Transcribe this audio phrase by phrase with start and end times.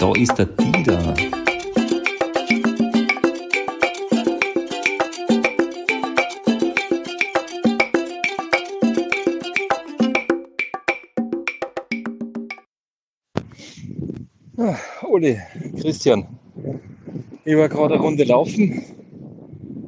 [0.00, 1.14] Da ist der Dieter.
[14.56, 14.74] Ah,
[15.06, 15.38] Uli,
[15.82, 16.26] Christian,
[17.44, 18.82] ich war gerade eine Runde laufen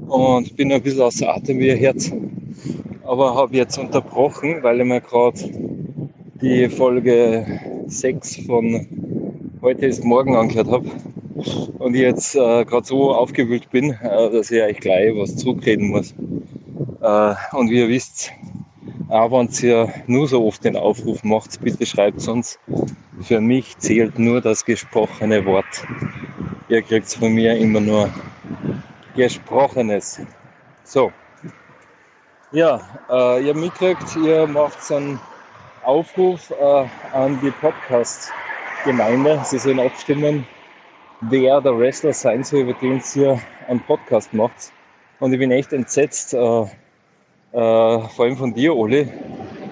[0.09, 2.13] und bin ein bisschen außer Atem wie ein Herz.
[3.03, 5.39] Aber habe jetzt unterbrochen, weil ich mir gerade
[6.43, 7.47] die Folge
[7.87, 8.87] 6 von
[9.63, 10.91] heute ist morgen angehört habe
[11.79, 16.13] und jetzt äh, gerade so aufgewühlt bin, äh, dass ich euch gleich was zurückreden muss.
[17.01, 18.33] Äh, und wie ihr wisst,
[19.09, 22.59] auch wenn ihr nur so oft den Aufruf macht, bitte schreibt uns.
[23.21, 25.87] Für mich zählt nur das gesprochene Wort.
[26.69, 28.09] Ihr kriegt von mir immer nur
[29.15, 30.21] Gesprochenes.
[30.83, 31.13] So.
[32.51, 35.21] Ja, äh, ihr mitgekriegt, ihr macht einen
[35.85, 37.53] Aufruf äh, an die
[38.83, 39.41] Podcast-Gemeinde.
[39.45, 40.47] Sie sollen abstimmen,
[41.21, 44.73] wer der Wrestler sein soll, über den ihr einen Podcast macht.
[45.21, 46.67] Und ich bin echt entsetzt, äh, äh,
[47.53, 49.09] vor allem von dir, Oli.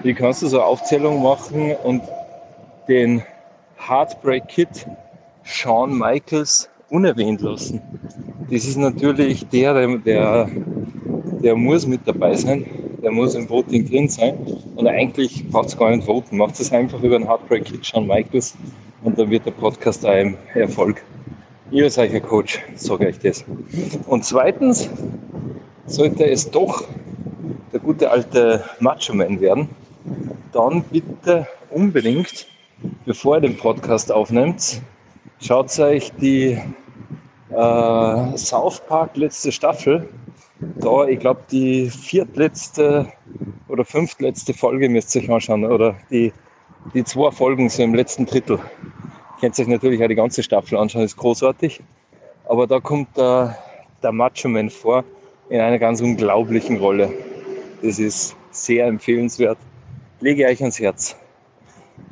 [0.03, 2.01] Wie kannst du so eine Aufzählung machen und
[2.87, 3.21] den
[3.77, 4.87] Heartbreak Kid
[5.43, 7.81] Shawn Michaels unerwähnt lassen?
[8.49, 10.49] Das ist natürlich der, der,
[11.43, 12.65] der muss mit dabei sein,
[13.03, 14.37] der muss im Voting drin sein.
[14.75, 18.07] Und eigentlich braucht es gar nicht voten, macht es einfach über den Heartbreak Kid Shawn
[18.07, 18.55] Michaels
[19.03, 21.03] und dann wird der Podcast ein Erfolg.
[21.71, 23.45] Ihr seid ein Coach, sage ich das.
[24.07, 24.89] Und zweitens
[25.85, 26.83] sollte es doch
[27.71, 29.69] der gute alte Macho Man werden,
[30.51, 32.47] dann bitte unbedingt,
[33.05, 34.81] bevor ihr den Podcast aufnehmt,
[35.39, 36.57] schaut euch die
[37.49, 40.09] äh, South Park letzte Staffel,
[40.59, 43.07] da ich glaube die viertletzte
[43.67, 46.33] oder fünftletzte Folge müsst ihr euch anschauen oder die,
[46.93, 48.59] die zwei Folgen so im letzten Drittel.
[49.41, 51.81] Könnt euch natürlich auch die ganze Staffel anschauen, ist großartig.
[52.47, 53.57] Aber da kommt der,
[54.03, 55.03] der Macho Man vor
[55.49, 57.11] in einer ganz unglaublichen Rolle.
[57.81, 59.57] Das ist sehr empfehlenswert.
[60.19, 61.15] Lege euch ans Herz.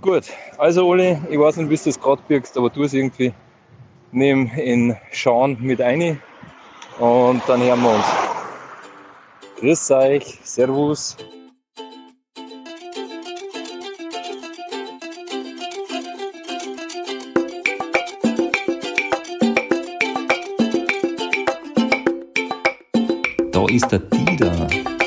[0.01, 0.23] Gut,
[0.57, 3.31] also Oli, ich weiß nicht, wie du das gerade birgst, aber du es irgendwie.
[4.11, 6.19] Nimm in Schauen mit ein
[6.97, 8.05] und dann hören wir uns.
[9.59, 11.15] Grüß euch, Servus.
[23.59, 24.98] da ist der Dieter.